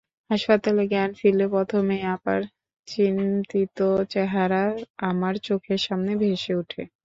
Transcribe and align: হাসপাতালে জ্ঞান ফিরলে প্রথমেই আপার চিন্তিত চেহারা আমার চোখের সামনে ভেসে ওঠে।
হাসপাতালে 0.31 0.83
জ্ঞান 0.91 1.09
ফিরলে 1.19 1.45
প্রথমেই 1.53 2.03
আপার 2.15 2.39
চিন্তিত 2.87 3.77
চেহারা 4.11 4.63
আমার 5.09 5.33
চোখের 5.47 5.79
সামনে 5.87 6.11
ভেসে 6.21 6.53
ওঠে। 6.59 6.81